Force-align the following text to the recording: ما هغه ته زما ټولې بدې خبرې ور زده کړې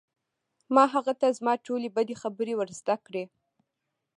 ما 0.75 0.83
هغه 0.93 1.13
ته 1.21 1.27
زما 1.37 1.53
ټولې 1.65 1.87
بدې 1.95 2.15
خبرې 2.21 2.53
ور 2.57 2.69
زده 2.79 2.95
کړې 3.05 3.23